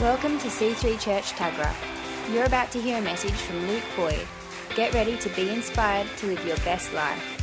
[0.00, 1.74] Welcome to C3 Church Tuggerah.
[2.32, 4.28] You're about to hear a message from Luke Boyd.
[4.76, 7.37] Get ready to be inspired to live your best life.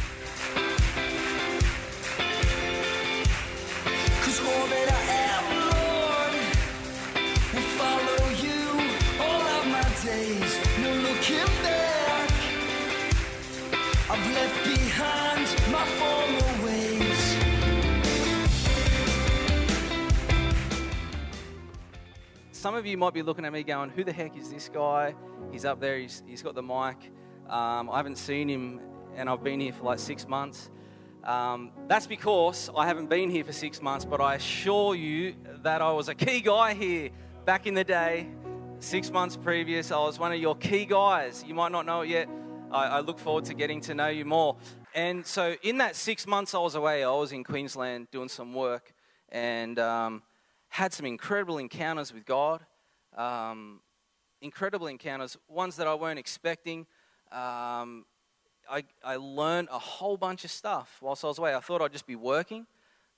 [22.65, 25.13] Some of you might be looking at me going, Who the heck is this guy?
[25.51, 27.11] He's up there, he's, he's got the mic.
[27.47, 28.79] Um, I haven't seen him,
[29.15, 30.71] and I've been here for like six months.
[31.23, 35.83] Um, that's because I haven't been here for six months, but I assure you that
[35.83, 37.11] I was a key guy here
[37.45, 38.29] back in the day.
[38.79, 41.45] Six months previous, I was one of your key guys.
[41.47, 42.27] You might not know it yet.
[42.71, 44.57] I, I look forward to getting to know you more.
[44.95, 48.55] And so, in that six months I was away, I was in Queensland doing some
[48.55, 48.91] work
[49.29, 50.23] and um,
[50.75, 52.59] had some incredible encounters with God.
[53.15, 53.79] Um,
[54.41, 56.85] incredible encounters, ones that I weren't expecting.
[57.31, 58.03] Um,
[58.69, 61.55] I, I learned a whole bunch of stuff whilst I was away.
[61.55, 62.67] I thought I'd just be working,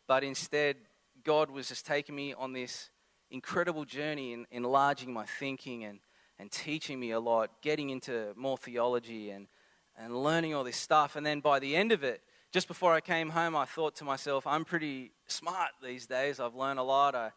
[0.05, 0.75] but instead,
[1.23, 2.91] God was just taking me on this
[3.31, 5.97] incredible journey in enlarging my thinking and,
[6.37, 9.47] and teaching me a lot, getting into more theology and,
[9.97, 11.15] and learning all this stuff.
[11.15, 14.03] And then by the end of it, just before I came home, I thought to
[14.03, 16.39] myself, I'm pretty smart these days.
[16.39, 17.13] I've learned a lot.
[17.13, 17.31] I,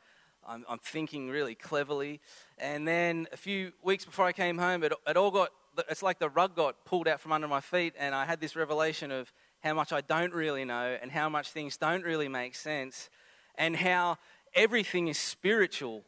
[0.51, 2.21] I'm, I'm thinking really cleverly.
[2.59, 5.51] And then a few weeks before I came home, it, it all got,
[5.89, 8.57] it's like the rug got pulled out from under my feet, and I had this
[8.57, 12.57] revelation of how much I don't really know and how much things don't really make
[12.57, 13.11] sense,
[13.55, 14.19] and how
[14.55, 16.03] everything is spiritual.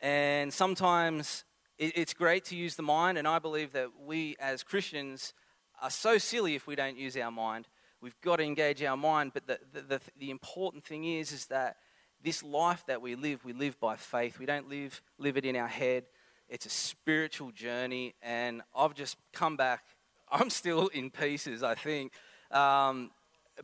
[0.00, 1.44] And sometimes
[1.78, 5.34] it, it's great to use the mind, and I believe that we as Christians
[5.80, 7.68] are so silly if we don't use our mind.
[8.00, 11.46] We've got to engage our mind, but the, the, the, the important thing is, is
[11.46, 11.76] that
[12.24, 14.38] this life that we live, we live by faith.
[14.38, 16.04] We don't live, live it in our head.
[16.48, 19.84] It's a spiritual journey, and I've just come back.
[20.30, 22.12] I'm still in pieces, I think.
[22.50, 23.10] Um,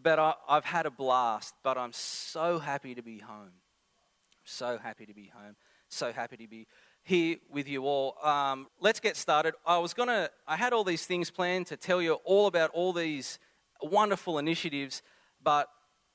[0.02, 3.52] but I, I've had a blast, but I'm so happy to be home.
[4.44, 5.56] So happy to be home.
[5.88, 6.66] So happy to be
[7.02, 8.16] here with you all.
[8.22, 9.54] Um, let's get started.
[9.66, 10.28] I was gonna.
[10.46, 13.38] I had all these things planned to tell you all about all these
[13.82, 15.02] wonderful initiatives,
[15.42, 15.68] but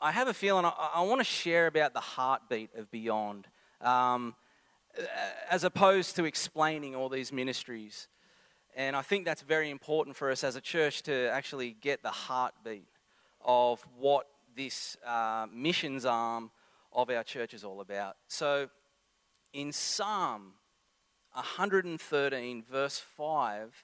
[0.06, 3.48] I have a feeling I, I want to share about the heartbeat of Beyond,
[3.82, 4.36] um,
[5.50, 8.08] as opposed to explaining all these ministries.
[8.76, 12.12] And I think that's very important for us as a church to actually get the
[12.12, 12.88] heartbeat
[13.44, 16.52] of what this uh, missions arm
[16.94, 18.16] of our church is all about.
[18.28, 18.70] So,
[19.54, 20.52] in Psalm
[21.34, 23.84] 113, verse 5,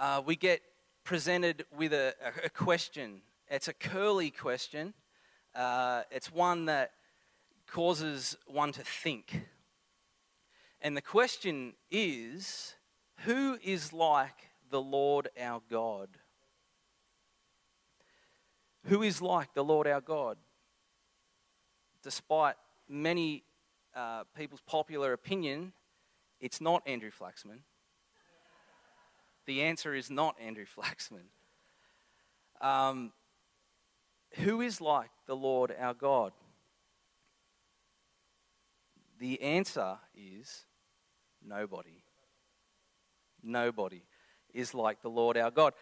[0.00, 0.62] uh, we get
[1.04, 2.12] presented with a,
[2.44, 3.20] a, question.
[3.48, 4.94] It's a curly question,
[5.54, 6.92] uh, it's one that
[7.66, 9.42] causes one to think.
[10.80, 12.74] And the question is
[13.24, 16.08] who is like the Lord our God?
[18.86, 20.36] Who is like the Lord our God?
[22.02, 22.56] Despite
[22.88, 23.44] many
[23.94, 25.72] uh, people's popular opinion,
[26.40, 27.60] it's not Andrew Flaxman.
[29.46, 31.28] The answer is not Andrew Flaxman.
[32.60, 33.12] Um,
[34.32, 36.32] who is like the Lord our God?
[39.18, 40.64] The answer is
[41.46, 42.02] nobody.
[43.42, 44.02] Nobody
[44.52, 45.74] is like the Lord our God.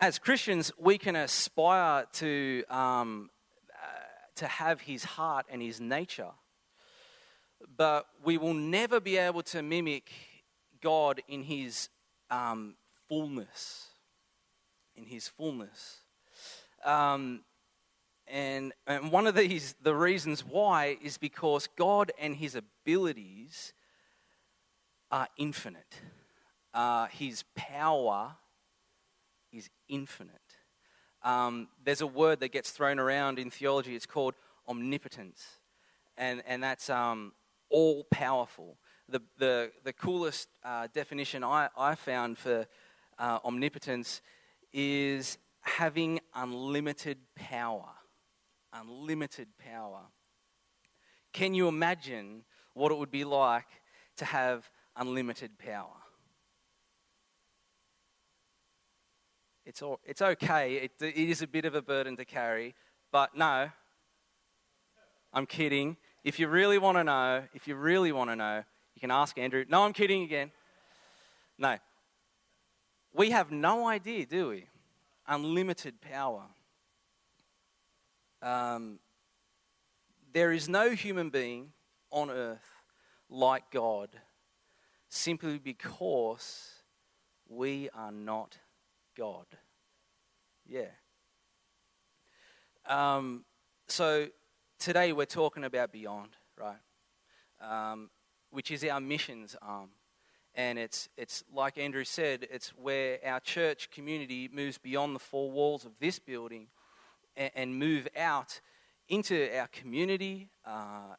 [0.00, 3.30] As Christians, we can aspire to, um,
[3.72, 3.86] uh,
[4.36, 6.32] to have his heart and his nature,
[7.76, 10.10] but we will never be able to mimic
[10.82, 11.88] God in his
[12.30, 12.76] um,
[13.08, 13.86] fullness.
[14.94, 16.00] In his fullness.
[16.84, 17.40] Um,
[18.28, 23.72] and, and one of these, the reasons why, is because God and his abilities
[25.10, 26.00] are infinite.
[26.74, 28.36] Uh, his power
[29.52, 30.34] is infinite.
[31.22, 34.34] Um, there's a word that gets thrown around in theology, it's called
[34.68, 35.44] omnipotence.
[36.16, 37.32] And, and that's um,
[37.70, 38.76] all powerful.
[39.08, 42.66] The, the, the coolest uh, definition I, I found for
[43.18, 44.20] uh, omnipotence
[44.72, 47.95] is having unlimited power.
[48.80, 50.02] Unlimited power.
[51.32, 52.44] Can you imagine
[52.74, 53.66] what it would be like
[54.16, 55.96] to have unlimited power?
[59.64, 62.74] It's, all, it's okay, it, it is a bit of a burden to carry,
[63.10, 63.68] but no,
[65.32, 65.96] I'm kidding.
[66.22, 68.62] If you really want to know, if you really want to know,
[68.94, 69.64] you can ask Andrew.
[69.68, 70.52] No, I'm kidding again.
[71.58, 71.78] No.
[73.12, 74.66] We have no idea, do we?
[75.28, 76.42] unlimited power.
[78.42, 78.98] Um,
[80.32, 81.72] there is no human being
[82.10, 82.68] on earth
[83.28, 84.10] like God
[85.08, 86.82] simply because
[87.48, 88.58] we are not
[89.16, 89.46] God.
[90.68, 90.90] Yeah.
[92.86, 93.44] Um,
[93.88, 94.28] so
[94.78, 96.76] today we're talking about Beyond, right?
[97.60, 98.10] Um,
[98.50, 99.90] which is our missions arm.
[100.54, 105.50] And it's, it's like Andrew said, it's where our church community moves beyond the four
[105.50, 106.68] walls of this building
[107.36, 108.60] and, move out
[109.08, 111.14] into our community, uh,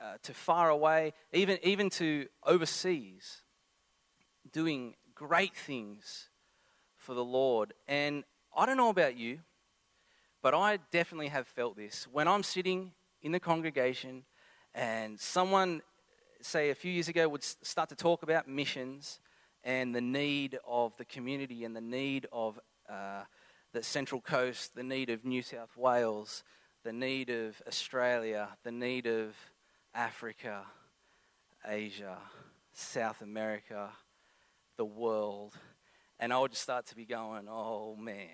[0.00, 3.42] uh, to far away, even, even to overseas,
[4.52, 6.28] doing great things
[6.96, 7.72] for the Lord.
[7.86, 8.24] And
[8.56, 9.40] I don't know about you,
[10.42, 12.06] but I definitely have felt this.
[12.10, 12.92] When I'm sitting
[13.22, 14.24] in the congregation
[14.74, 15.82] and someone
[16.42, 19.20] say, a few years ago would start to talk about missions
[19.62, 22.60] and the need of the community and the need of
[22.90, 23.22] uh,
[23.74, 26.44] the Central Coast, the need of New South Wales,
[26.84, 29.34] the need of Australia, the need of
[29.92, 30.62] Africa,
[31.66, 32.18] Asia,
[32.72, 33.90] South America,
[34.76, 35.54] the world.
[36.20, 38.28] And I would just start to be going, oh man,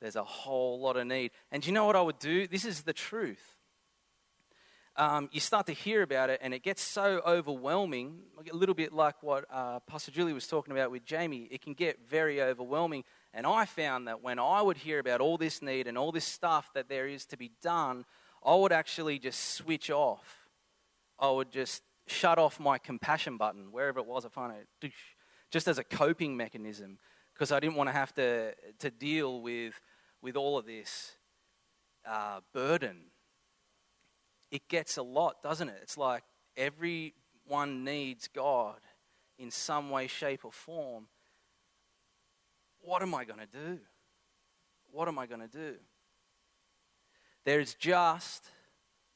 [0.00, 1.30] there's a whole lot of need.
[1.52, 2.46] And do you know what I would do?
[2.46, 3.56] This is the truth
[4.98, 8.20] um, you start to hear about it and it gets so overwhelming,
[8.50, 11.48] a little bit like what uh, Pastor Julie was talking about with Jamie.
[11.50, 13.04] It can get very overwhelming.
[13.36, 16.24] And I found that when I would hear about all this need and all this
[16.24, 18.04] stuff that there is to be done,
[18.44, 20.48] I would actually just switch off.
[21.18, 24.52] I would just shut off my compassion button, wherever it was, I find
[24.82, 24.92] it
[25.50, 26.98] just as a coping mechanism,
[27.32, 29.80] because I didn't want to have to, to deal with,
[30.20, 31.16] with all of this
[32.04, 33.10] uh, burden
[34.50, 35.78] it gets a lot, doesn't it?
[35.82, 36.22] It's like
[36.56, 38.78] everyone needs God
[39.38, 41.08] in some way, shape, or form.
[42.86, 43.80] What am I going to do?
[44.92, 45.74] What am I going to do?
[47.44, 48.48] There's just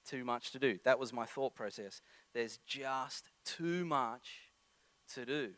[0.05, 0.81] too much to do.
[0.85, 2.03] That was my thought process.
[2.35, 4.29] There's just too much
[5.15, 5.51] to do.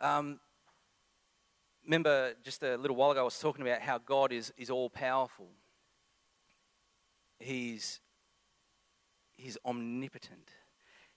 [0.00, 0.38] Um,
[1.84, 4.90] remember, just a little while ago, I was talking about how God is, is all
[4.90, 5.48] powerful
[7.40, 7.98] he's,
[9.32, 10.50] he's omnipotent.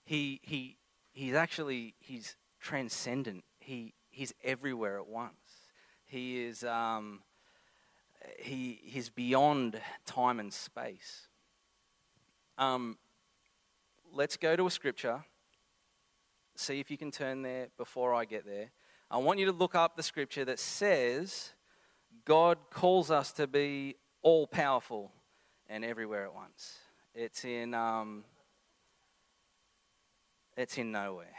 [0.03, 0.77] He, he,
[1.11, 3.43] he's actually, he's transcendent.
[3.59, 5.33] He, he's everywhere at once.
[6.05, 7.21] He is, um,
[8.39, 11.27] he, he's beyond time and space.
[12.57, 12.97] Um,
[14.13, 15.25] let's go to a scripture.
[16.55, 18.71] See if you can turn there before I get there.
[19.11, 21.51] I want you to look up the scripture that says
[22.23, 25.11] God calls us to be all powerful
[25.67, 26.77] and everywhere at once.
[27.13, 28.23] It's in, um,
[30.55, 31.35] it's in nowhere.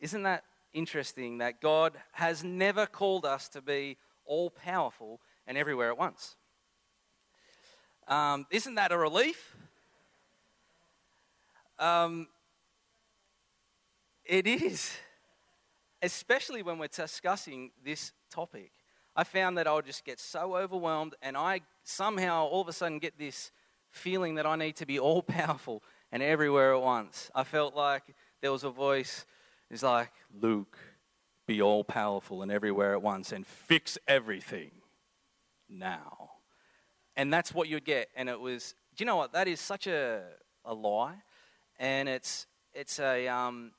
[0.00, 5.90] Isn't that interesting that God has never called us to be all powerful and everywhere
[5.90, 6.36] at once?
[8.08, 9.56] Um, isn't that a relief?
[11.78, 12.28] Um,
[14.24, 14.92] it is,
[16.02, 18.72] especially when we're discussing this topic.
[19.16, 22.72] I found that I would just get so overwhelmed, and I somehow all of a
[22.72, 23.50] sudden get this
[23.90, 25.82] feeling that I need to be all powerful
[26.12, 27.30] and everywhere at once.
[27.34, 28.02] I felt like
[28.40, 29.26] there was a voice,
[29.70, 30.76] it's like, Luke,
[31.46, 34.70] be all powerful and everywhere at once and fix everything
[35.68, 36.30] now.
[37.16, 38.08] And that's what you'd get.
[38.16, 39.32] And it was, do you know what?
[39.32, 40.22] That is such a,
[40.64, 41.22] a lie.
[41.78, 43.72] And it's, it's, a, um,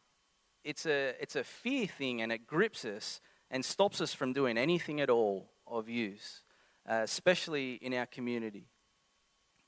[0.64, 4.58] it's, a, it's a fear thing, and it grips us and stops us from doing
[4.58, 6.42] anything at all of use,
[6.90, 8.68] uh, especially in our community.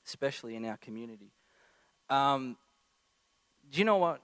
[0.06, 1.32] Especially in our community.
[2.10, 2.56] Um,
[3.70, 4.20] do you know what?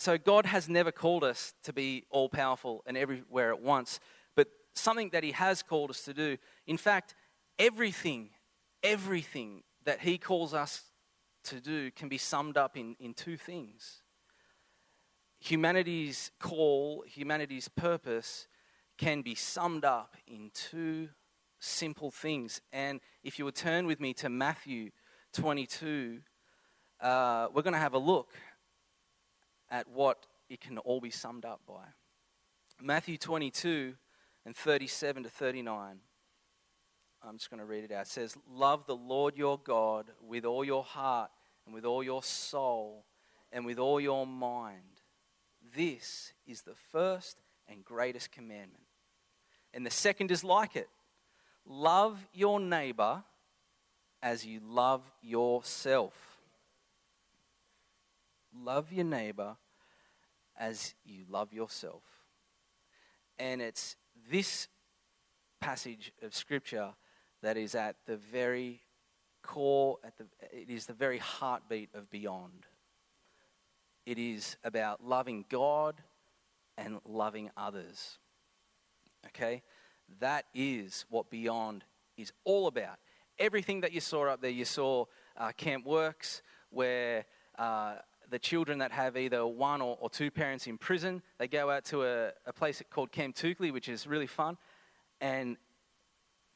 [0.00, 4.00] So, God has never called us to be all powerful and everywhere at once,
[4.34, 6.38] but something that He has called us to do.
[6.66, 7.14] In fact,
[7.58, 8.30] everything,
[8.82, 10.84] everything that He calls us
[11.44, 14.02] to do can be summed up in, in two things
[15.40, 18.46] humanity's call, humanity's purpose
[18.98, 21.08] can be summed up in two
[21.58, 22.60] simple things.
[22.72, 24.90] And if you would turn with me to Matthew
[25.32, 26.20] 22,
[27.00, 28.34] uh, we're going to have a look
[29.70, 31.84] at what it can all be summed up by.
[32.82, 33.94] Matthew 22
[34.44, 36.00] and 37 to 39.
[37.22, 38.06] I'm just going to read it out.
[38.06, 41.30] It says, Love the Lord your God with all your heart
[41.66, 43.04] and with all your soul
[43.52, 45.00] and with all your mind
[45.74, 48.84] this is the first and greatest commandment.
[49.72, 50.88] And the second is like it
[51.66, 53.22] love your neighbor
[54.22, 56.29] as you love yourself.
[58.54, 59.56] Love your neighbor
[60.58, 62.02] as you love yourself.
[63.38, 63.96] And it's
[64.30, 64.68] this
[65.60, 66.90] passage of Scripture
[67.42, 68.82] that is at the very
[69.42, 72.66] core, at the, it is the very heartbeat of Beyond.
[74.04, 76.02] It is about loving God
[76.76, 78.18] and loving others.
[79.28, 79.62] Okay?
[80.20, 81.84] That is what Beyond
[82.16, 82.96] is all about.
[83.38, 87.24] Everything that you saw up there, you saw uh, Camp Works, where
[87.58, 87.94] uh,
[88.30, 91.84] the children that have either one or, or, two parents in prison, they go out
[91.86, 94.56] to a, a place called Camp Toukley, which is really fun.
[95.20, 95.56] And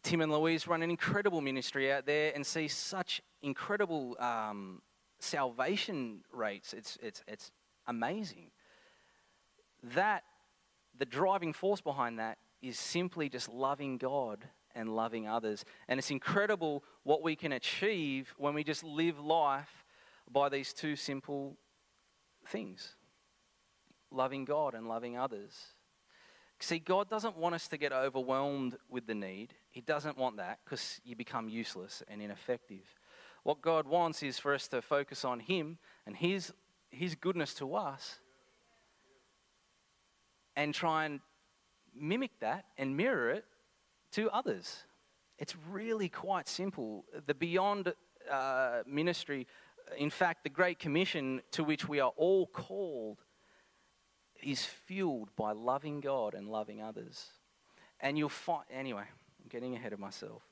[0.02, 4.83] Tim and Louise run an incredible ministry out there and see such incredible um,
[5.19, 6.73] salvation rates.
[6.73, 7.50] It's, it's, it's
[7.87, 8.50] amazing.
[9.95, 10.23] That,
[10.97, 15.64] the driving force behind that is simply just loving God and loving others.
[15.88, 19.85] And it's incredible what we can achieve when we just live life
[20.31, 21.57] by these two simple
[22.47, 22.95] things
[24.11, 25.53] loving God and loving others.
[26.61, 29.55] See, God doesn't want us to get overwhelmed with the need.
[29.71, 32.87] He doesn't want that because you become useless and ineffective.
[33.43, 36.53] What God wants is for us to focus on Him and His,
[36.91, 38.21] His goodness to us
[40.57, 41.21] and try and
[41.95, 43.45] mimic that and mirror it
[44.13, 44.85] to others.
[45.39, 47.05] It's really quite simple.
[47.27, 47.93] The Beyond
[48.31, 49.47] uh, ministry,
[49.97, 53.19] in fact, the Great Commission to which we are all called,
[54.43, 57.26] is fueled by loving God and loving others.
[58.00, 60.43] And you'll find, anyway, I'm getting ahead of myself.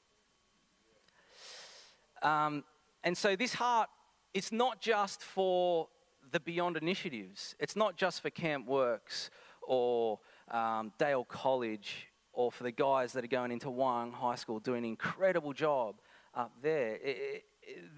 [2.22, 2.64] Um,
[3.04, 3.88] and so this heart,
[4.32, 5.88] it's not just for
[6.30, 7.54] the Beyond initiatives.
[7.58, 10.20] It's not just for Camp Works or
[10.50, 14.78] um, Dale College or for the guys that are going into Wyong High School doing
[14.78, 15.96] an incredible job
[16.34, 16.98] up there.
[17.02, 17.44] It,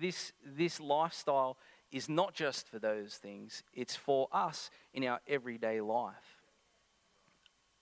[0.01, 1.57] this, this lifestyle
[1.93, 6.43] is not just for those things, it's for us in our everyday life.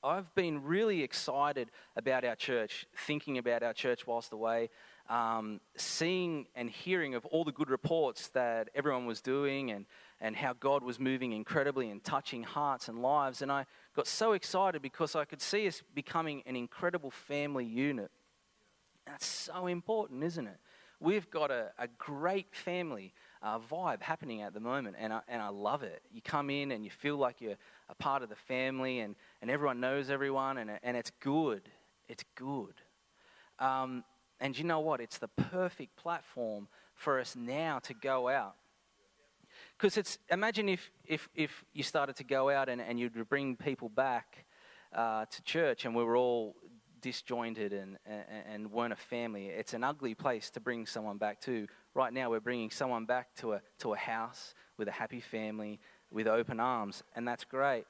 [0.05, 4.69] I've been really excited about our church, thinking about our church whilst away,
[5.09, 9.87] um, seeing and hearing of all the good reports that everyone was doing and,
[10.21, 13.43] and how God was moving incredibly and touching hearts and lives.
[13.43, 18.11] And I got so excited because I could see us becoming an incredible family unit.
[19.07, 20.59] That's so important, isn't it?
[21.03, 25.43] We've got a, a great family uh, vibe happening at the moment, and I, and
[25.43, 26.01] I love it.
[26.13, 27.57] You come in and you feel like you're
[27.89, 31.63] a part of the family, and, and everyone knows everyone, and, and it's good.
[32.09, 32.75] It's good.
[33.59, 34.05] Um,
[34.39, 35.01] and you know what?
[35.01, 38.55] It's the perfect platform for us now to go out.
[39.77, 43.57] Because it's imagine if, if, if you started to go out and, and you'd bring
[43.57, 44.45] people back
[44.95, 46.55] uh, to church and we were all
[47.03, 49.47] disjointed and, and, and weren't a family.
[49.47, 51.67] It's an ugly place to bring someone back to.
[51.95, 55.79] Right now, we're bringing someone back to a, to a house with a happy family
[56.11, 57.85] with open arms, and that's great.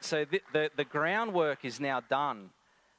[0.00, 2.50] So the, the, the groundwork is now done.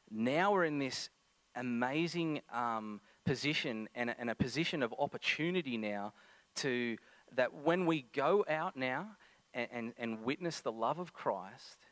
[0.09, 1.09] Now we're in this
[1.55, 6.13] amazing um, position and, and a position of opportunity now
[6.55, 6.97] to
[7.35, 9.07] that when we go out now
[9.53, 11.86] and, and, and witness the love of Christ,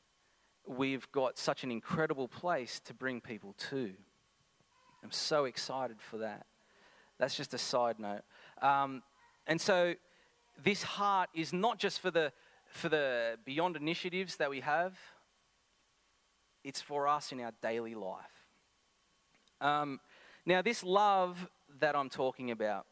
[0.67, 3.91] we've got such an incredible place to bring people to.
[5.03, 6.45] I'm so excited for that.
[7.19, 8.21] That's just a side note.
[8.61, 9.03] Um,
[9.47, 9.93] and so,
[10.63, 12.31] this heart is not just for the,
[12.67, 14.97] for the beyond initiatives that we have,
[16.63, 18.25] it's for us in our daily life.
[19.61, 19.99] Um,
[20.45, 21.47] now, this love
[21.79, 22.85] that I'm talking about,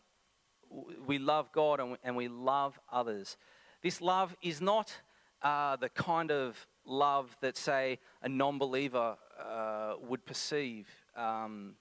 [1.06, 3.38] we love God and we, and we love others.
[3.82, 4.94] This love is not
[5.42, 10.88] uh, the kind of love that, say, a non believer uh, would perceive.
[11.16, 11.76] Um,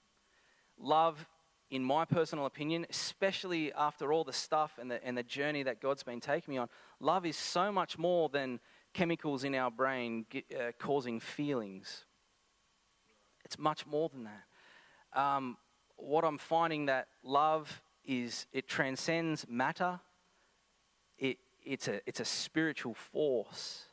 [0.79, 1.25] love,
[1.69, 5.81] in my personal opinion, especially after all the stuff and the, and the journey that
[5.81, 6.69] God's been taking me on,
[6.99, 8.59] love is so much more than
[8.93, 12.05] chemicals in our brain uh, causing feelings.
[13.43, 15.19] It's much more than that.
[15.19, 15.57] Um,
[15.97, 19.99] what I'm finding that love is it transcends matter.
[21.17, 23.85] It, it's, a, it's a spiritual force.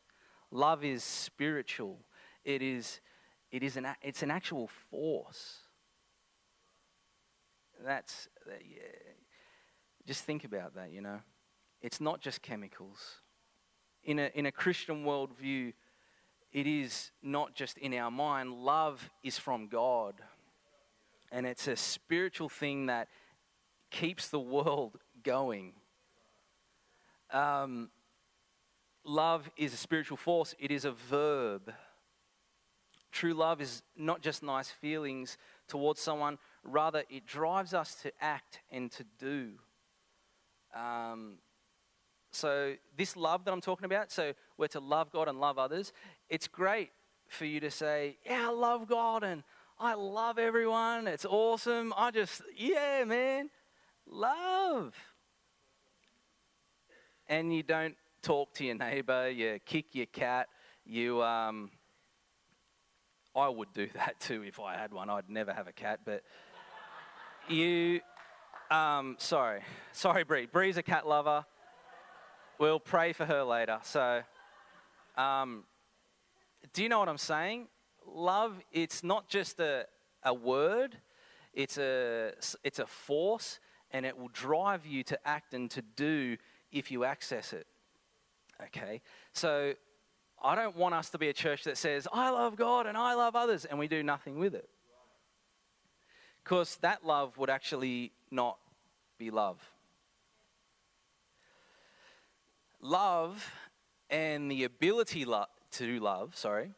[0.51, 1.99] Love is spiritual.
[2.45, 3.01] It is,
[3.51, 5.59] it is an, it's an actual force.
[7.85, 8.83] That's, uh, yeah.
[10.07, 11.21] just think about that, you know.
[11.81, 13.21] It's not just chemicals.
[14.05, 15.73] In a, in a Christian worldview,
[16.53, 18.53] it is not just in our mind.
[18.53, 20.15] Love is from God.
[21.31, 23.09] And it's a spiritual thing that
[23.91, 25.75] keeps the world going.
[27.33, 27.91] Um,
[29.11, 31.73] love is a spiritual force, it is a verb.
[33.13, 35.37] True love is not just nice feelings
[35.67, 39.51] towards someone, rather, it drives us to act and to do.
[40.75, 41.39] Um,
[42.31, 45.93] so, this love that I'm talking about, so we're to love God and love others,
[46.29, 46.91] it's great
[47.27, 49.43] for you to say, Yeah, I love God and
[49.79, 51.09] I love everyone.
[51.09, 51.93] It's awesome.
[51.97, 53.51] I just, yeah, man.
[54.07, 54.95] love.
[57.29, 60.49] And you don't talk to your neighbor, you kick your cat,
[60.85, 61.23] you.
[61.23, 61.71] Um,
[63.35, 65.11] I would do that too if I had one.
[65.11, 66.23] I'd never have a cat, but
[67.49, 68.01] you.
[68.71, 69.63] Um, sorry,
[69.93, 70.47] sorry, Bree.
[70.47, 71.45] Bree's a cat lover.
[72.59, 73.79] We'll pray for her later.
[73.83, 74.23] So,
[75.17, 75.65] um,
[76.73, 77.69] do you know what I'm saying?
[78.07, 79.87] Love, it's not just a,
[80.23, 80.97] a word,
[81.55, 83.61] it's a, it's a force,
[83.91, 86.37] and it will drive you to act and to do
[86.71, 87.67] if you access it.
[88.67, 89.01] Okay?
[89.33, 89.75] So,
[90.43, 93.15] I don't want us to be a church that says, I love God and I
[93.15, 94.69] love others, and we do nothing with it.
[96.43, 98.59] Because that love would actually not
[99.19, 99.59] be love.
[102.81, 103.53] Love
[104.09, 106.73] and the ability lo- to love, sorry,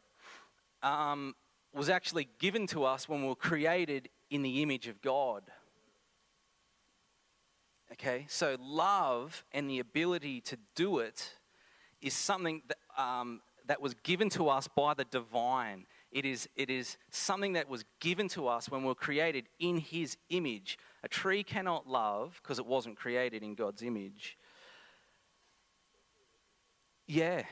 [0.83, 1.33] um,
[1.73, 5.43] was actually given to us when we were created in the image of God.
[7.93, 11.35] Okay, so love and the ability to do it
[12.03, 15.85] is something that, um, that was given to us by the divine.
[16.11, 19.77] It is, it is something that was given to us when we were created in
[19.77, 20.77] His image.
[21.03, 24.37] A tree cannot love because it wasn't created in God's image.
[27.07, 27.43] Yeah,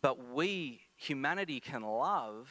[0.00, 2.50] but we, humanity, can love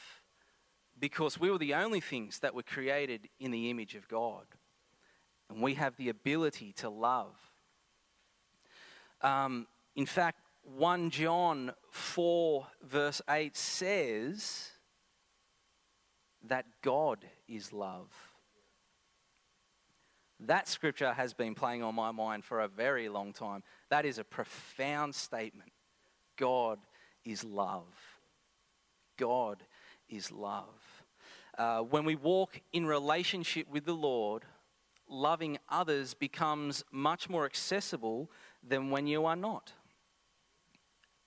[1.00, 4.46] because we were the only things that were created in the image of God.
[5.50, 7.36] And we have the ability to love.
[9.22, 14.72] Um, in fact, 1 John 4, verse 8 says
[16.48, 18.10] that God is love.
[20.40, 23.64] That scripture has been playing on my mind for a very long time.
[23.90, 25.72] That is a profound statement.
[26.38, 26.80] God
[27.24, 27.88] is love.
[29.18, 29.64] God
[30.10, 31.04] is love.
[31.58, 34.44] Uh, when we walk in relationship with the Lord,
[35.08, 38.30] loving others becomes much more accessible
[38.68, 39.74] than when you are not.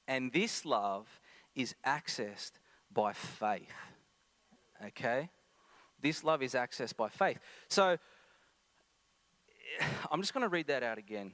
[0.09, 1.07] And this love
[1.55, 2.53] is accessed
[2.93, 3.73] by faith.
[4.85, 5.31] Okay?
[6.01, 7.39] This love is accessed by faith.
[7.69, 7.99] So,
[10.11, 11.33] I'm just going to read that out again.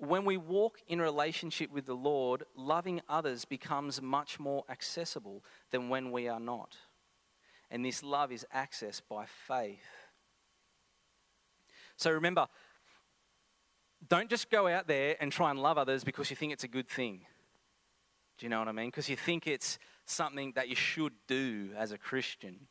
[0.00, 5.88] When we walk in relationship with the Lord, loving others becomes much more accessible than
[5.88, 6.76] when we are not.
[7.70, 9.84] And this love is accessed by faith.
[11.96, 12.46] So remember,
[14.08, 16.68] don't just go out there and try and love others because you think it's a
[16.68, 17.22] good thing.
[18.38, 18.86] Do you know what I mean?
[18.86, 22.68] Because you think it's something that you should do as a Christian.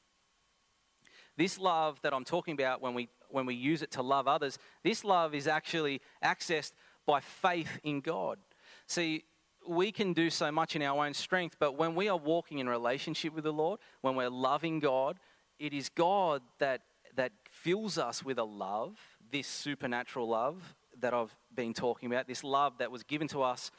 [1.35, 4.57] This love that I'm talking about when we, when we use it to love others,
[4.83, 6.71] this love is actually accessed
[7.05, 8.39] by faith in God.
[8.87, 9.25] See,
[9.67, 12.69] we can do so much in our own strength, but when we are walking in
[12.69, 15.19] relationship with the Lord, when we're loving God,
[15.59, 16.81] it is God that,
[17.15, 18.97] that fills us with a love,
[19.31, 23.71] this supernatural love that I've been talking about, this love that was given to us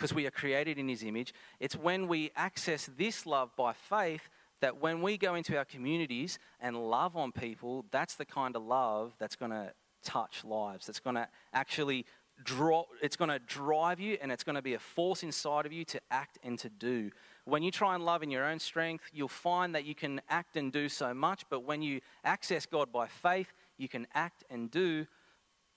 [0.00, 1.34] because we are created in His image.
[1.60, 4.30] It's when we access this love by faith
[4.62, 8.62] that when we go into our communities and love on people, that's the kind of
[8.62, 12.06] love that's going to touch lives, that's going to actually
[12.42, 15.72] draw, it's going to drive you and it's going to be a force inside of
[15.72, 17.10] you to act and to do.
[17.44, 20.56] When you try and love in your own strength, you'll find that you can act
[20.56, 24.70] and do so much, but when you access God by faith, you can act and
[24.70, 25.06] do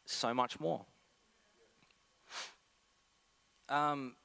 [0.06, 0.86] so much more.
[3.70, 4.16] Um,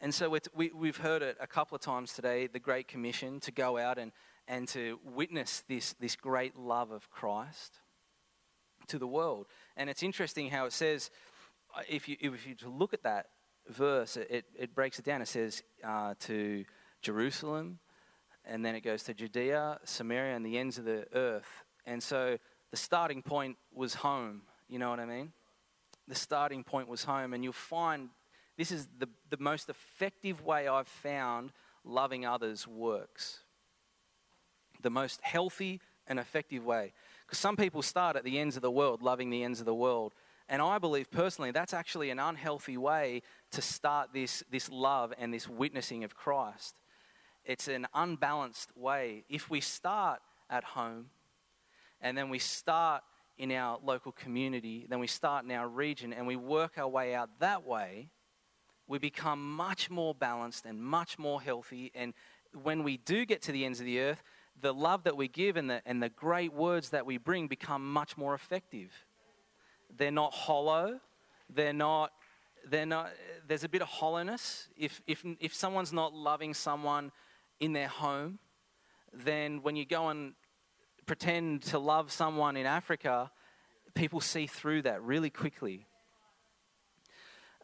[0.00, 3.52] and so we, we've heard it a couple of times today the Great Commission to
[3.52, 4.12] go out and,
[4.48, 7.80] and to witness this, this great love of Christ
[8.88, 9.46] to the world.
[9.76, 11.10] And it's interesting how it says,
[11.76, 13.26] uh, if you, if you look at that
[13.68, 15.20] verse, it, it breaks it down.
[15.20, 16.64] It says uh, to
[17.02, 17.78] Jerusalem,
[18.44, 21.64] and then it goes to Judea, Samaria, and the ends of the earth.
[21.84, 22.38] And so
[22.70, 24.42] the starting point was home.
[24.68, 25.32] You know what I mean?
[26.10, 27.32] The starting point was home.
[27.32, 28.10] And you'll find
[28.58, 31.52] this is the, the most effective way I've found
[31.84, 33.38] loving others works.
[34.82, 36.92] The most healthy and effective way.
[37.24, 39.74] Because some people start at the ends of the world, loving the ends of the
[39.74, 40.12] world.
[40.48, 45.32] And I believe personally that's actually an unhealthy way to start this, this love and
[45.32, 46.74] this witnessing of Christ.
[47.44, 49.24] It's an unbalanced way.
[49.28, 50.20] If we start
[50.50, 51.10] at home
[52.00, 53.04] and then we start
[53.40, 57.14] in our local community, then we start in our region and we work our way
[57.14, 58.10] out that way,
[58.86, 61.90] we become much more balanced and much more healthy.
[61.94, 62.12] And
[62.62, 64.22] when we do get to the ends of the earth,
[64.60, 67.90] the love that we give and the, and the great words that we bring become
[67.90, 68.90] much more effective.
[69.96, 71.00] They're not hollow.
[71.48, 72.12] They're not,
[72.68, 73.10] they're not,
[73.48, 74.68] there's a bit of hollowness.
[74.76, 77.10] If, if, if someone's not loving someone
[77.58, 78.38] in their home,
[79.14, 80.34] then when you go and
[81.10, 83.32] pretend to love someone in Africa,
[83.94, 85.84] people see through that really quickly.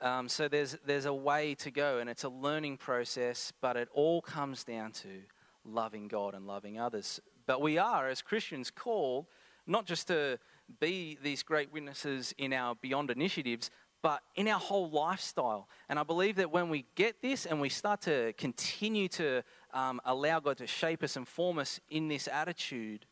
[0.01, 3.89] Um, so there's, there's a way to go, and it's a learning process, but it
[3.95, 5.23] all comes down to
[5.65, 7.21] loving God and loving others.
[7.47, 9.27] But we are, as Christians, called
[9.65, 10.41] not just to
[10.81, 13.71] be these great witnesses in our Beyond initiatives,
[14.03, 15.69] but in our whole lifestyle.
[15.89, 20.01] And I believe that when we get this and we start to continue to um,
[20.05, 23.07] allow God to shape us and form us in this attitude,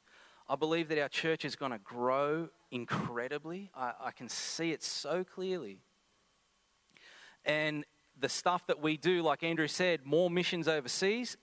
[0.49, 3.71] I believe that our church is going to grow incredibly.
[3.75, 5.79] I, I can see it so clearly.
[7.45, 7.85] And
[8.19, 11.37] the stuff that we do, like Andrew said, more missions overseas,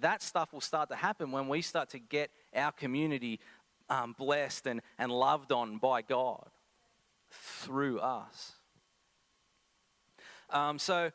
[0.00, 3.40] that stuff will start to happen when we start to get our community
[3.88, 6.48] um, blessed and, and loved on by God
[7.30, 8.52] through us.
[10.50, 11.10] Um, so,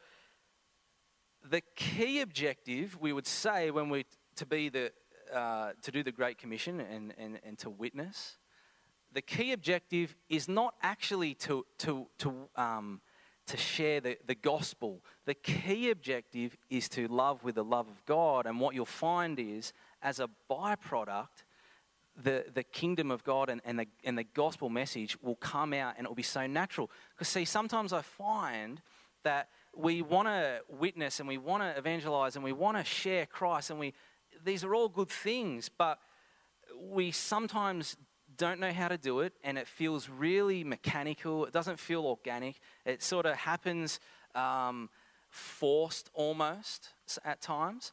[1.50, 4.06] the key objective we would say when we
[4.38, 4.92] to be the
[5.34, 8.38] uh, to do the Great Commission and, and, and to witness,
[9.12, 13.02] the key objective is not actually to to to um,
[13.46, 15.02] to share the, the gospel.
[15.26, 19.40] The key objective is to love with the love of God, and what you'll find
[19.40, 21.44] is, as a byproduct,
[22.22, 25.96] the, the kingdom of God and, and, the, and the gospel message will come out
[25.98, 26.92] and it will be so natural.
[27.16, 28.82] Because, see, sometimes I find
[29.24, 33.26] that we want to witness and we want to evangelize and we want to share
[33.26, 33.94] Christ, and we,
[34.44, 36.00] these are all good things, but
[36.80, 37.98] we sometimes
[38.38, 41.46] don't know how to do it and it feels really mechanical.
[41.46, 42.60] It doesn't feel organic.
[42.86, 44.00] It sort of happens
[44.36, 44.90] um,
[45.30, 46.90] forced almost
[47.24, 47.92] at times.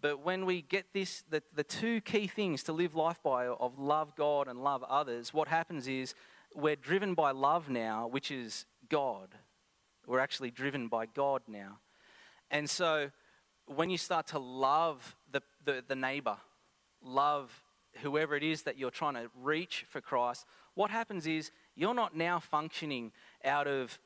[0.00, 3.78] But when we get this, the, the two key things to live life by of
[3.78, 6.14] love God and love others, what happens is
[6.54, 9.28] we're driven by love now, which is God.
[10.06, 11.78] We're actually driven by God now.
[12.50, 13.10] And so
[13.66, 15.16] when you start to love
[15.66, 16.38] the, the, neighbor,
[17.02, 17.62] love
[18.02, 22.16] whoever it is that you're trying to reach for Christ, what happens is you're not
[22.16, 23.12] now functioning
[23.44, 23.98] out of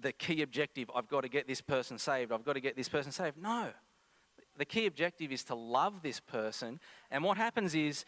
[0.00, 2.88] the key objective I've got to get this person saved, I've got to get this
[2.88, 3.36] person saved.
[3.36, 3.68] No
[4.58, 6.80] the key objective is to love this person.
[7.10, 8.04] And what happens is,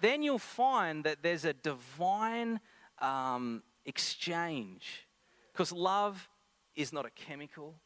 [0.00, 2.60] then you'll find that there's a divine
[2.98, 5.06] um, exchange.
[5.52, 6.28] Because love
[6.74, 7.76] is not a chemical,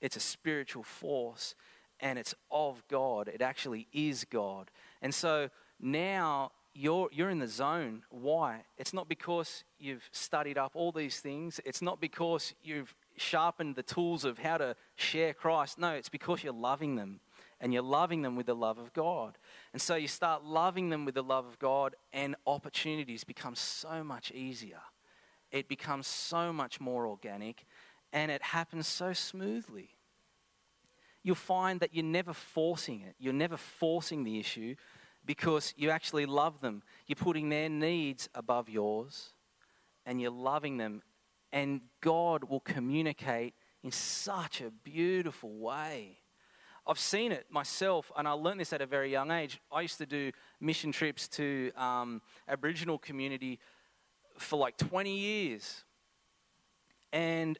[0.00, 1.54] it's a spiritual force,
[2.00, 3.28] and it's of God.
[3.28, 4.70] It actually is God.
[5.02, 8.02] And so now you're, you're in the zone.
[8.10, 8.64] Why?
[8.76, 13.82] It's not because you've studied up all these things, it's not because you've sharpened the
[13.82, 15.78] tools of how to share Christ.
[15.78, 17.20] No, it's because you're loving them
[17.60, 19.38] and you're loving them with the love of God.
[19.72, 24.04] And so you start loving them with the love of God, and opportunities become so
[24.04, 24.80] much easier.
[25.50, 27.64] It becomes so much more organic,
[28.12, 29.93] and it happens so smoothly.
[31.24, 34.76] You'll find that you're never forcing it, you're never forcing the issue
[35.26, 36.82] because you actually love them.
[37.06, 39.32] You're putting their needs above yours,
[40.06, 41.02] and you're loving them,
[41.50, 46.18] and God will communicate in such a beautiful way.
[46.86, 49.58] I've seen it myself, and I learned this at a very young age.
[49.72, 53.58] I used to do mission trips to um, Aboriginal community
[54.38, 55.84] for like 20 years.
[57.12, 57.58] And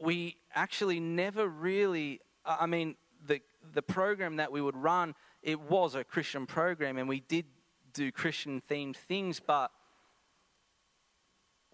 [0.00, 3.40] we actually never really, I mean, the,
[3.74, 7.44] the program that we would run, it was a Christian program, and we did
[7.92, 9.70] do Christian themed things, but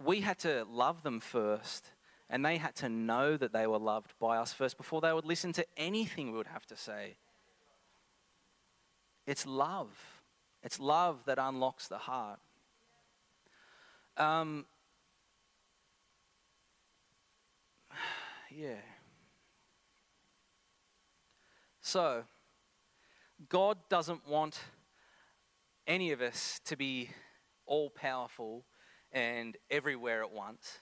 [0.05, 1.91] we had to love them first
[2.29, 5.25] and they had to know that they were loved by us first before they would
[5.25, 7.17] listen to anything we would have to say.
[9.27, 9.97] It's love.
[10.63, 12.41] It's love that unlocks the heart.
[14.17, 14.67] Um,
[18.51, 18.75] yeah.
[21.87, 22.25] So,
[23.49, 24.59] God doesn't want
[25.87, 27.11] any of us to be
[27.65, 28.65] all powerful
[29.13, 30.81] and everywhere at once.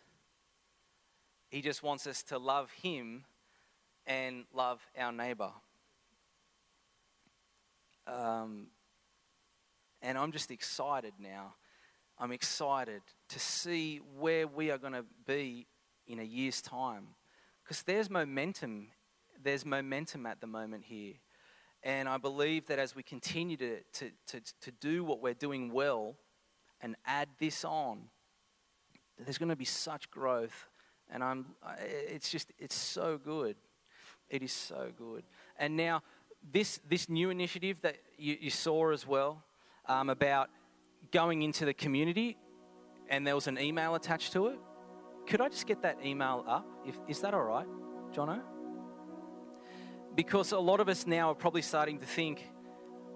[1.51, 3.27] He just wants us to love Him
[4.07, 5.51] and love our neighbor.
[8.07, 8.69] Um,
[10.01, 11.53] and I'm just excited now.
[12.19, 15.67] I'm excited to see where we are going to be
[16.07, 17.09] in a year's time.
[17.63, 18.87] Because there's momentum.
[19.43, 21.15] There's momentum at the moment here.
[21.83, 25.73] And I believe that as we continue to, to, to, to do what we're doing
[25.73, 26.17] well
[26.81, 28.05] and add this on,
[29.19, 30.69] there's going to be such growth
[31.11, 31.47] and I'm,
[31.79, 33.57] it's just, it's so good.
[34.31, 35.25] It is so good.
[35.59, 36.03] And now,
[36.53, 39.43] this, this new initiative that you, you saw as well
[39.87, 40.51] um, about
[41.11, 42.37] going into the community,
[43.09, 44.59] and there was an email attached to it.
[45.27, 46.67] Could I just get that email up?
[46.87, 47.67] If, is that all right,
[48.13, 48.41] Jono?
[50.15, 52.47] Because a lot of us now are probably starting to think,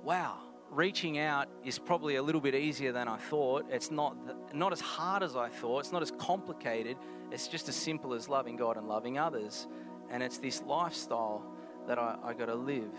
[0.02, 0.38] wow,
[0.70, 3.66] reaching out is probably a little bit easier than I thought.
[3.70, 4.16] It's not,
[4.54, 5.80] not as hard as I thought.
[5.80, 6.96] It's not as complicated.
[7.30, 9.68] It's just as simple as loving God and loving others.
[10.10, 11.44] And it's this lifestyle
[11.86, 12.92] that I, I got to live.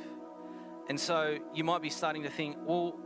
[0.87, 2.97] And so you might be starting to think, well,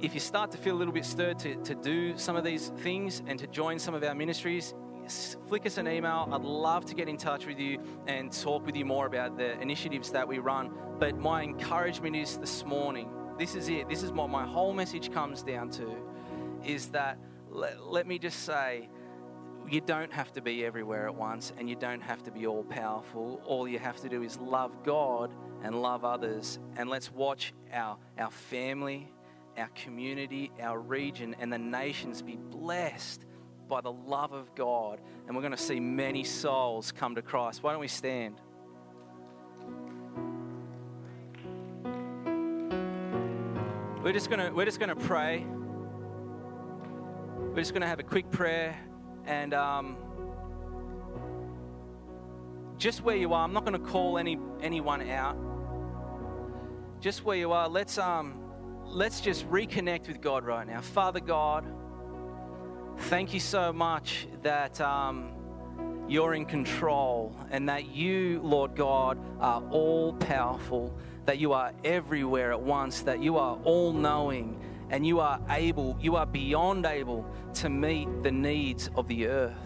[0.00, 2.68] if you start to feel a little bit stirred to, to do some of these
[2.78, 4.74] things and to join some of our ministries,
[5.48, 6.28] flick us an email.
[6.32, 9.60] I'd love to get in touch with you and talk with you more about the
[9.60, 10.70] initiatives that we run.
[10.98, 13.88] But my encouragement is this morning this is it.
[13.88, 15.96] This is what my whole message comes down to
[16.64, 17.18] is that
[17.50, 18.88] let, let me just say,
[19.68, 22.64] you don't have to be everywhere at once and you don't have to be all
[22.64, 23.40] powerful.
[23.44, 26.58] All you have to do is love God and love others.
[26.76, 29.12] And let's watch our, our family,
[29.56, 33.24] our community, our region, and the nations be blessed
[33.72, 35.00] by the love of God.
[35.26, 37.62] And we're going to see many souls come to Christ.
[37.62, 38.38] Why don't we stand?
[44.02, 45.46] We're just gonna we're just gonna pray.
[47.38, 48.76] We're just gonna have a quick prayer,
[49.26, 49.96] and um,
[52.78, 55.36] just where you are, I'm not gonna call any anyone out.
[57.00, 58.42] Just where you are, let's um,
[58.86, 60.80] let's just reconnect with God right now.
[60.80, 61.64] Father God,
[62.98, 65.32] thank you so much that um,
[66.08, 72.52] you're in control and that you, Lord God, are all powerful that you are everywhere
[72.52, 77.24] at once, that you are all knowing, and you are able, you are beyond able
[77.54, 79.56] to meet the needs of the earth.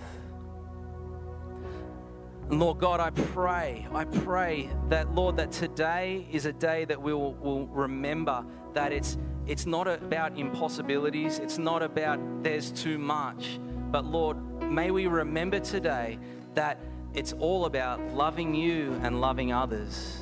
[2.50, 7.00] And Lord God, I pray, I pray that, Lord, that today is a day that
[7.00, 12.98] we will, will remember that it's, it's not about impossibilities, it's not about there's too
[12.98, 16.18] much, but Lord, may we remember today
[16.54, 16.80] that
[17.14, 20.18] it's all about loving you and loving others.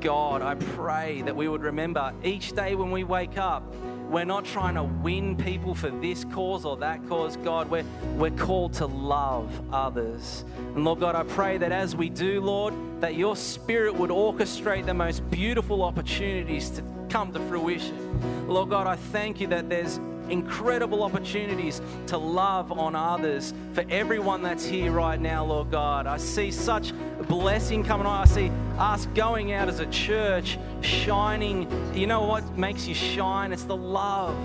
[0.00, 3.74] God, I pray that we would remember each day when we wake up,
[4.10, 7.68] we're not trying to win people for this cause or that cause, God.
[7.68, 10.44] We're, we're called to love others.
[10.76, 14.86] And Lord God, I pray that as we do, Lord, that your spirit would orchestrate
[14.86, 16.82] the most beautiful opportunities to
[17.16, 18.46] come to fruition.
[18.46, 19.96] Lord God, I thank you that there's
[20.28, 26.06] incredible opportunities to love on others for everyone that's here right now, Lord God.
[26.06, 26.92] I see such
[27.26, 28.20] blessing coming on.
[28.20, 31.66] I see us going out as a church, shining.
[31.94, 33.50] You know what makes you shine?
[33.50, 34.36] It's the love.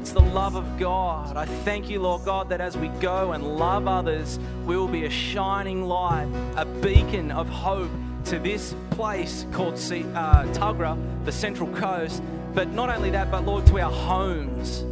[0.00, 1.36] It's the love of God.
[1.36, 5.04] I thank you, Lord God, that as we go and love others, we will be
[5.04, 7.90] a shining light, a beacon of hope
[8.26, 12.22] to this place called uh, Tuggerah, the Central Coast.
[12.54, 14.84] But not only that, but Lord, to our homes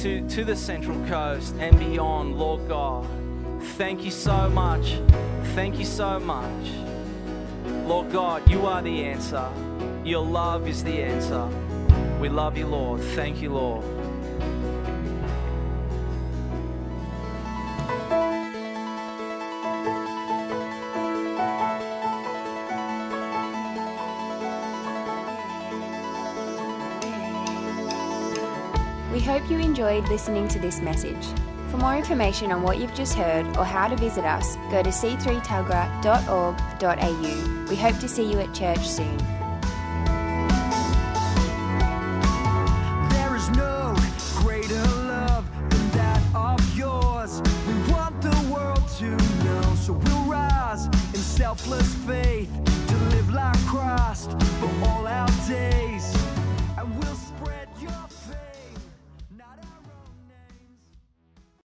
[0.00, 3.06] to, to the Central Coast and beyond, Lord God.
[3.76, 4.98] Thank you so much.
[5.54, 6.70] Thank you so much.
[7.86, 9.48] Lord God, you are the answer.
[10.04, 11.48] Your love is the answer.
[12.20, 13.00] We love you, Lord.
[13.00, 14.01] Thank you, Lord.
[29.82, 31.26] Enjoyed listening to this message.
[31.72, 34.90] For more information on what you've just heard or how to visit us, go to
[34.90, 37.66] c3tuggerah.org.au.
[37.68, 39.18] We hope to see you at church soon.